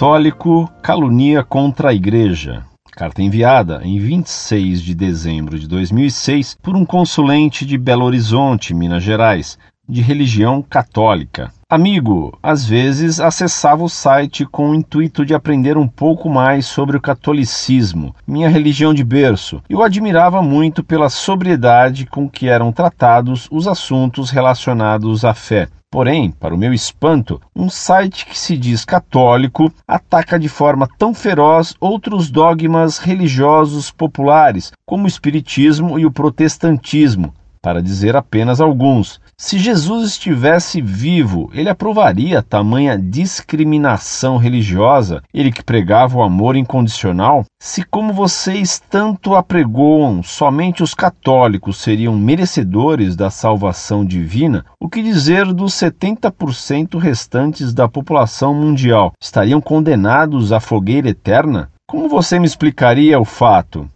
Católico 0.00 0.66
calunia 0.80 1.44
contra 1.44 1.90
a 1.90 1.92
Igreja. 1.92 2.64
Carta 2.90 3.20
enviada 3.20 3.82
em 3.84 3.98
26 3.98 4.80
de 4.80 4.94
dezembro 4.94 5.58
de 5.58 5.68
2006 5.68 6.56
por 6.62 6.74
um 6.74 6.86
consulente 6.86 7.66
de 7.66 7.76
Belo 7.76 8.06
Horizonte, 8.06 8.72
Minas 8.72 9.02
Gerais, 9.02 9.58
de 9.86 10.00
religião 10.00 10.62
católica. 10.62 11.52
Amigo, 11.68 12.32
às 12.42 12.64
vezes 12.64 13.20
acessava 13.20 13.84
o 13.84 13.90
site 13.90 14.46
com 14.46 14.70
o 14.70 14.74
intuito 14.74 15.22
de 15.22 15.34
aprender 15.34 15.76
um 15.76 15.86
pouco 15.86 16.30
mais 16.30 16.64
sobre 16.64 16.96
o 16.96 17.00
catolicismo, 17.00 18.16
minha 18.26 18.48
religião 18.48 18.94
de 18.94 19.04
berço, 19.04 19.60
e 19.68 19.74
o 19.74 19.82
admirava 19.82 20.40
muito 20.40 20.82
pela 20.82 21.10
sobriedade 21.10 22.06
com 22.06 22.26
que 22.26 22.48
eram 22.48 22.72
tratados 22.72 23.46
os 23.50 23.68
assuntos 23.68 24.30
relacionados 24.30 25.26
à 25.26 25.34
fé. 25.34 25.68
Porém, 25.92 26.30
para 26.30 26.54
o 26.54 26.56
meu 26.56 26.72
espanto, 26.72 27.40
um 27.54 27.68
site 27.68 28.24
que 28.24 28.38
se 28.38 28.56
diz 28.56 28.84
católico 28.84 29.72
ataca 29.88 30.38
de 30.38 30.48
forma 30.48 30.88
tão 30.96 31.12
feroz 31.12 31.74
outros 31.80 32.30
dogmas 32.30 32.98
religiosos 32.98 33.90
populares, 33.90 34.70
como 34.86 35.04
o 35.04 35.08
espiritismo 35.08 35.98
e 35.98 36.06
o 36.06 36.12
protestantismo, 36.12 37.34
para 37.60 37.82
dizer 37.82 38.14
apenas 38.14 38.60
alguns. 38.60 39.20
Se 39.42 39.58
Jesus 39.58 40.10
estivesse 40.10 40.82
vivo, 40.82 41.48
ele 41.54 41.70
aprovaria 41.70 42.42
tamanha 42.42 42.98
discriminação 42.98 44.36
religiosa, 44.36 45.22
ele 45.32 45.50
que 45.50 45.64
pregava 45.64 46.18
o 46.18 46.22
amor 46.22 46.56
incondicional? 46.56 47.46
Se, 47.58 47.82
como 47.82 48.12
vocês 48.12 48.78
tanto 48.90 49.34
apregoam, 49.34 50.22
somente 50.22 50.82
os 50.82 50.92
católicos 50.92 51.78
seriam 51.78 52.14
merecedores 52.18 53.16
da 53.16 53.30
salvação 53.30 54.04
divina, 54.04 54.66
o 54.78 54.90
que 54.90 55.02
dizer 55.02 55.54
dos 55.54 55.72
70% 55.72 56.98
restantes 56.98 57.72
da 57.72 57.88
população 57.88 58.52
mundial? 58.52 59.14
Estariam 59.18 59.58
condenados 59.58 60.52
à 60.52 60.60
fogueira 60.60 61.08
eterna? 61.08 61.70
Como 61.88 62.10
você 62.10 62.38
me 62.38 62.46
explicaria 62.46 63.18
o 63.18 63.24
fato? 63.24 63.88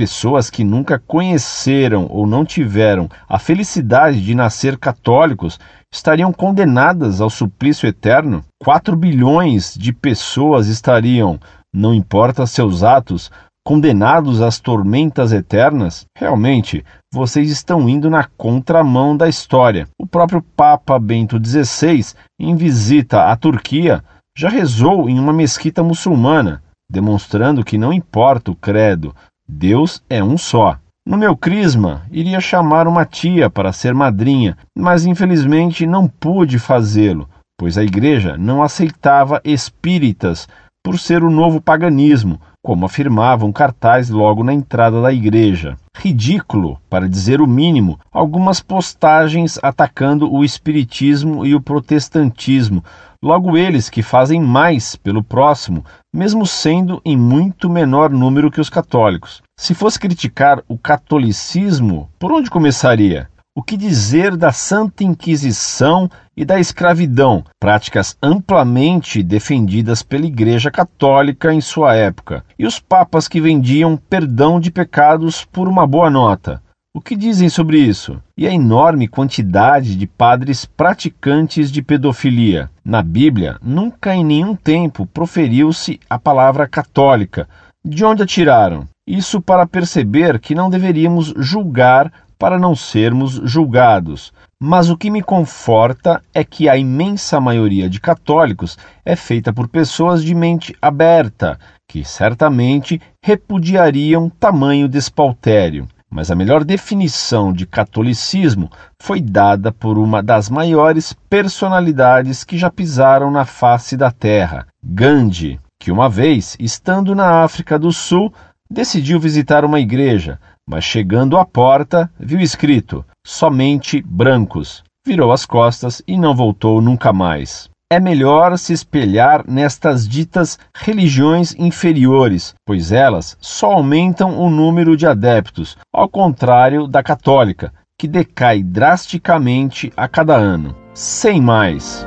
Pessoas 0.00 0.48
que 0.48 0.64
nunca 0.64 0.98
conheceram 0.98 2.06
ou 2.08 2.26
não 2.26 2.42
tiveram 2.42 3.06
a 3.28 3.38
felicidade 3.38 4.24
de 4.24 4.34
nascer 4.34 4.78
católicos 4.78 5.60
estariam 5.92 6.32
condenadas 6.32 7.20
ao 7.20 7.28
suplício 7.28 7.86
eterno? 7.86 8.42
4 8.62 8.96
bilhões 8.96 9.74
de 9.74 9.92
pessoas 9.92 10.68
estariam, 10.68 11.38
não 11.70 11.92
importa 11.92 12.46
seus 12.46 12.82
atos, 12.82 13.30
condenados 13.62 14.40
às 14.40 14.58
tormentas 14.58 15.34
eternas? 15.34 16.06
Realmente, 16.16 16.82
vocês 17.12 17.50
estão 17.50 17.86
indo 17.86 18.08
na 18.08 18.24
contramão 18.38 19.14
da 19.14 19.28
história. 19.28 19.86
O 20.00 20.06
próprio 20.06 20.40
Papa 20.56 20.98
Bento 20.98 21.38
XVI, 21.38 22.14
em 22.40 22.56
visita 22.56 23.24
à 23.24 23.36
Turquia, 23.36 24.02
já 24.34 24.48
rezou 24.48 25.10
em 25.10 25.18
uma 25.18 25.34
mesquita 25.34 25.82
muçulmana, 25.82 26.62
demonstrando 26.90 27.62
que 27.62 27.76
não 27.76 27.92
importa 27.92 28.50
o 28.50 28.56
credo, 28.56 29.14
Deus 29.50 30.02
é 30.08 30.22
um 30.22 30.38
só. 30.38 30.78
No 31.04 31.16
meu 31.16 31.36
crisma, 31.36 32.02
iria 32.10 32.40
chamar 32.40 32.86
uma 32.86 33.04
tia 33.04 33.50
para 33.50 33.72
ser 33.72 33.92
madrinha, 33.92 34.56
mas 34.78 35.04
infelizmente 35.04 35.86
não 35.86 36.06
pude 36.06 36.58
fazê-lo, 36.58 37.28
pois 37.58 37.76
a 37.76 37.82
igreja 37.82 38.38
não 38.38 38.62
aceitava 38.62 39.40
espíritas 39.44 40.48
por 40.82 40.98
ser 40.98 41.22
o 41.22 41.30
novo 41.30 41.60
paganismo, 41.60 42.40
como 42.62 42.86
afirmava 42.86 43.46
um 43.46 43.52
cartaz 43.52 44.10
logo 44.10 44.44
na 44.44 44.52
entrada 44.52 45.00
da 45.00 45.12
igreja. 45.12 45.76
Ridículo, 45.96 46.78
para 46.88 47.08
dizer 47.08 47.40
o 47.40 47.46
mínimo, 47.46 47.98
algumas 48.12 48.60
postagens 48.60 49.58
atacando 49.62 50.32
o 50.32 50.44
espiritismo 50.44 51.44
e 51.44 51.54
o 51.54 51.60
protestantismo, 51.60 52.84
logo 53.22 53.56
eles 53.56 53.88
que 53.88 54.02
fazem 54.02 54.40
mais 54.40 54.96
pelo 54.96 55.22
próximo, 55.22 55.84
mesmo 56.14 56.46
sendo 56.46 57.00
em 57.04 57.16
muito 57.16 57.68
menor 57.68 58.10
número 58.10 58.50
que 58.50 58.60
os 58.60 58.70
católicos. 58.70 59.42
Se 59.58 59.74
fosse 59.74 59.98
criticar 59.98 60.62
o 60.66 60.76
catolicismo, 60.76 62.08
por 62.18 62.32
onde 62.32 62.50
começaria? 62.50 63.28
O 63.52 63.64
que 63.64 63.76
dizer 63.76 64.36
da 64.36 64.52
Santa 64.52 65.02
Inquisição 65.02 66.08
e 66.36 66.44
da 66.44 66.60
escravidão, 66.60 67.44
práticas 67.58 68.16
amplamente 68.22 69.24
defendidas 69.24 70.04
pela 70.04 70.24
Igreja 70.24 70.70
Católica 70.70 71.52
em 71.52 71.60
sua 71.60 71.96
época, 71.96 72.44
e 72.56 72.64
os 72.64 72.78
papas 72.78 73.26
que 73.26 73.40
vendiam 73.40 73.96
perdão 73.96 74.60
de 74.60 74.70
pecados 74.70 75.44
por 75.44 75.66
uma 75.66 75.84
boa 75.84 76.08
nota? 76.08 76.62
O 76.94 77.00
que 77.00 77.16
dizem 77.16 77.48
sobre 77.48 77.78
isso? 77.78 78.22
E 78.36 78.46
a 78.46 78.52
enorme 78.52 79.08
quantidade 79.08 79.96
de 79.96 80.06
padres 80.06 80.64
praticantes 80.64 81.72
de 81.72 81.82
pedofilia? 81.82 82.70
Na 82.84 83.02
Bíblia, 83.02 83.58
nunca 83.60 84.14
em 84.14 84.24
nenhum 84.24 84.54
tempo 84.54 85.06
proferiu-se 85.06 85.98
a 86.08 86.20
palavra 86.20 86.68
católica. 86.68 87.48
De 87.84 88.04
onde 88.04 88.22
a 88.22 88.26
tiraram? 88.26 88.86
Isso 89.06 89.40
para 89.40 89.66
perceber 89.66 90.38
que 90.38 90.54
não 90.54 90.68
deveríamos 90.68 91.32
julgar 91.36 92.12
para 92.38 92.58
não 92.58 92.76
sermos 92.76 93.40
julgados. 93.44 94.32
Mas 94.62 94.90
o 94.90 94.96
que 94.96 95.10
me 95.10 95.22
conforta 95.22 96.22
é 96.34 96.44
que 96.44 96.68
a 96.68 96.76
imensa 96.76 97.40
maioria 97.40 97.88
de 97.88 97.98
católicos 97.98 98.76
é 99.04 99.16
feita 99.16 99.52
por 99.52 99.68
pessoas 99.68 100.22
de 100.22 100.34
mente 100.34 100.76
aberta, 100.80 101.58
que 101.88 102.04
certamente 102.04 103.00
repudiariam 103.24 104.28
tamanho 104.28 104.86
despautério 104.86 105.88
mas 106.10 106.28
a 106.28 106.34
melhor 106.34 106.64
definição 106.64 107.52
de 107.52 107.64
catolicismo 107.64 108.68
foi 109.00 109.20
dada 109.20 109.70
por 109.70 109.96
uma 109.96 110.20
das 110.20 110.50
maiores 110.50 111.12
personalidades 111.28 112.42
que 112.42 112.58
já 112.58 112.68
pisaram 112.68 113.30
na 113.30 113.44
face 113.44 113.96
da 113.96 114.10
terra, 114.10 114.66
Gandhi, 114.82 115.60
que 115.80 115.90
uma 115.90 116.08
vez, 116.08 116.56
estando 116.60 117.14
na 117.14 117.42
África 117.42 117.78
do 117.78 117.90
Sul, 117.90 118.32
decidiu 118.70 119.18
visitar 119.18 119.64
uma 119.64 119.80
igreja, 119.80 120.38
mas 120.68 120.84
chegando 120.84 121.36
à 121.36 121.44
porta, 121.44 122.08
viu 122.20 122.38
escrito: 122.38 123.04
somente 123.26 124.00
brancos. 124.02 124.84
Virou 125.04 125.32
as 125.32 125.44
costas 125.44 126.02
e 126.06 126.16
não 126.16 126.36
voltou 126.36 126.80
nunca 126.80 127.12
mais 127.12 127.70
é 127.92 127.98
melhor 127.98 128.56
se 128.56 128.72
espelhar 128.72 129.44
nestas 129.48 130.08
ditas 130.08 130.56
religiões 130.72 131.56
inferiores, 131.58 132.54
pois 132.64 132.92
elas 132.92 133.36
só 133.40 133.72
aumentam 133.72 134.38
o 134.38 134.48
número 134.48 134.96
de 134.96 135.08
adeptos, 135.08 135.76
ao 135.92 136.08
contrário 136.08 136.86
da 136.86 137.02
católica, 137.02 137.72
que 137.98 138.06
decai 138.06 138.62
drasticamente 138.62 139.92
a 139.96 140.06
cada 140.06 140.36
ano. 140.36 140.76
Sem 140.94 141.40
mais. 141.40 142.06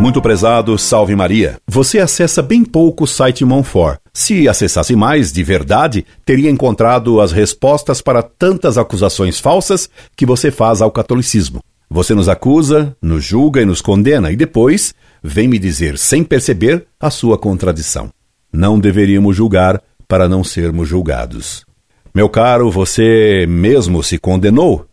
Muito 0.00 0.22
prezado, 0.22 0.78
salve 0.78 1.16
Maria. 1.16 1.58
Você 1.66 1.98
acessa 1.98 2.40
bem 2.40 2.64
pouco 2.64 3.02
o 3.02 3.06
site 3.06 3.44
Monfort. 3.44 3.98
Se 4.14 4.48
acessasse 4.48 4.94
mais, 4.94 5.32
de 5.32 5.42
verdade, 5.42 6.06
teria 6.24 6.48
encontrado 6.48 7.20
as 7.20 7.32
respostas 7.32 8.00
para 8.00 8.22
tantas 8.22 8.78
acusações 8.78 9.40
falsas 9.40 9.90
que 10.16 10.24
você 10.24 10.52
faz 10.52 10.80
ao 10.80 10.92
catolicismo. 10.92 11.60
Você 11.90 12.14
nos 12.14 12.28
acusa, 12.28 12.96
nos 13.02 13.24
julga 13.24 13.60
e 13.60 13.64
nos 13.64 13.80
condena, 13.80 14.30
e 14.30 14.36
depois 14.36 14.94
vem 15.22 15.48
me 15.48 15.58
dizer, 15.58 15.98
sem 15.98 16.22
perceber, 16.22 16.86
a 17.00 17.10
sua 17.10 17.36
contradição. 17.36 18.10
Não 18.52 18.78
deveríamos 18.78 19.34
julgar 19.34 19.82
para 20.06 20.28
não 20.28 20.44
sermos 20.44 20.88
julgados. 20.88 21.66
Meu 22.14 22.28
caro, 22.28 22.70
você 22.70 23.46
mesmo 23.48 24.02
se 24.02 24.16
condenou. 24.16 24.86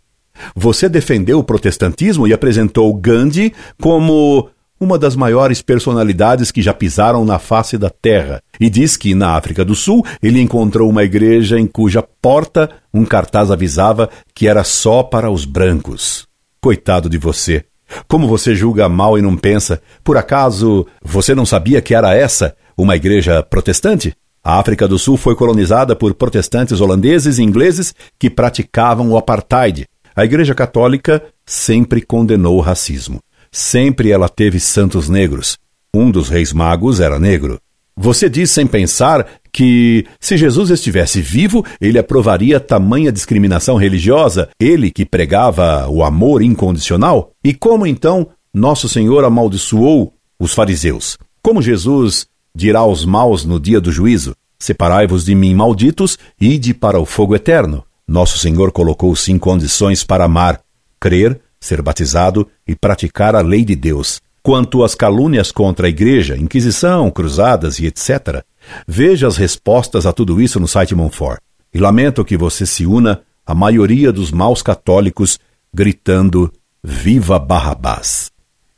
Você 0.55 0.89
defendeu 0.89 1.39
o 1.39 1.43
protestantismo 1.43 2.27
e 2.27 2.33
apresentou 2.33 2.93
Gandhi 2.93 3.53
como 3.81 4.49
uma 4.79 4.97
das 4.97 5.15
maiores 5.15 5.61
personalidades 5.61 6.51
que 6.51 6.61
já 6.61 6.73
pisaram 6.73 7.23
na 7.23 7.39
face 7.39 7.77
da 7.77 7.89
terra, 7.89 8.41
e 8.59 8.69
diz 8.69 8.97
que 8.97 9.15
na 9.15 9.35
África 9.35 9.63
do 9.63 9.75
Sul 9.75 10.05
ele 10.21 10.41
encontrou 10.41 10.89
uma 10.89 11.03
igreja 11.03 11.59
em 11.59 11.65
cuja 11.65 12.03
porta 12.21 12.69
um 12.93 13.05
cartaz 13.05 13.51
avisava 13.51 14.09
que 14.33 14.47
era 14.47 14.63
só 14.63 15.03
para 15.03 15.29
os 15.29 15.45
brancos. 15.45 16.27
Coitado 16.61 17.09
de 17.09 17.17
você. 17.17 17.63
Como 18.07 18.27
você 18.27 18.55
julga 18.55 18.89
mal 18.89 19.17
e 19.17 19.21
não 19.21 19.37
pensa? 19.37 19.81
Por 20.03 20.17
acaso 20.17 20.85
você 21.03 21.35
não 21.35 21.45
sabia 21.45 21.81
que 21.81 21.93
era 21.93 22.15
essa 22.15 22.55
uma 22.77 22.95
igreja 22.95 23.43
protestante? 23.43 24.13
A 24.43 24.59
África 24.59 24.87
do 24.87 24.99
Sul 24.99 25.17
foi 25.17 25.35
colonizada 25.35 25.95
por 25.95 26.13
protestantes 26.13 26.79
holandeses 26.79 27.39
e 27.39 27.43
ingleses 27.43 27.95
que 28.19 28.29
praticavam 28.29 29.09
o 29.09 29.17
apartheid. 29.17 29.87
A 30.15 30.23
Igreja 30.23 30.53
Católica 30.53 31.21
sempre 31.45 32.01
condenou 32.01 32.57
o 32.57 32.61
racismo. 32.61 33.19
Sempre 33.57 34.11
ela 34.11 34.27
teve 34.27 34.59
santos 34.59 35.07
negros. 35.07 35.57
Um 35.95 36.11
dos 36.11 36.27
reis 36.27 36.51
magos 36.51 36.99
era 36.99 37.17
negro. 37.17 37.57
Você 37.95 38.29
diz 38.29 38.51
sem 38.51 38.67
pensar 38.67 39.25
que, 39.49 40.05
se 40.19 40.35
Jesus 40.35 40.71
estivesse 40.71 41.21
vivo, 41.21 41.65
ele 41.79 41.97
aprovaria 41.97 42.59
tamanha 42.59 43.13
discriminação 43.13 43.77
religiosa, 43.77 44.49
ele 44.59 44.91
que 44.91 45.05
pregava 45.05 45.87
o 45.87 46.03
amor 46.03 46.41
incondicional? 46.41 47.31
E 47.41 47.53
como 47.53 47.87
então 47.87 48.27
Nosso 48.53 48.89
Senhor 48.89 49.23
amaldiçoou 49.23 50.13
os 50.37 50.53
fariseus? 50.53 51.17
Como 51.41 51.61
Jesus 51.61 52.27
dirá 52.53 52.79
aos 52.79 53.05
maus 53.05 53.45
no 53.45 53.57
dia 53.57 53.79
do 53.79 53.89
juízo: 53.89 54.35
Separai-vos 54.59 55.23
de 55.23 55.33
mim, 55.33 55.55
malditos, 55.55 56.19
ide 56.41 56.73
para 56.73 56.99
o 56.99 57.05
fogo 57.05 57.33
eterno? 57.33 57.85
Nosso 58.05 58.37
Senhor 58.37 58.73
colocou 58.73 59.15
sim 59.15 59.37
condições 59.37 60.03
para 60.03 60.25
amar, 60.25 60.59
crer, 60.99 61.39
ser 61.65 61.81
batizado 61.81 62.47
e 62.67 62.75
praticar 62.75 63.35
a 63.35 63.41
lei 63.41 63.65
de 63.65 63.75
Deus. 63.75 64.21
Quanto 64.41 64.83
às 64.83 64.93
calúnias 64.93 65.51
contra 65.51 65.87
a 65.87 65.89
igreja, 65.89 66.37
Inquisição, 66.37 67.09
cruzadas 67.09 67.79
e 67.79 67.87
etc., 67.87 68.43
veja 68.87 69.27
as 69.27 69.37
respostas 69.37 70.05
a 70.05 70.13
tudo 70.13 70.39
isso 70.39 70.59
no 70.59 70.67
site 70.67 70.93
Monfort. 70.93 71.39
E 71.73 71.79
lamento 71.79 72.23
que 72.23 72.37
você 72.37 72.65
se 72.65 72.85
una 72.85 73.21
à 73.45 73.55
maioria 73.55 74.11
dos 74.11 74.31
maus 74.31 74.61
católicos 74.61 75.39
gritando 75.73 76.51
Viva 76.83 77.39
Barrabás! 77.39 78.31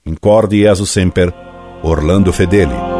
Incorde 0.05 0.61
Jesus 0.61 0.89
Semper, 0.89 1.33
Orlando 1.83 2.31
Fedeli. 2.31 2.96